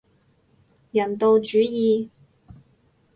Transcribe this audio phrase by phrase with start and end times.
[0.89, 2.09] 人道主義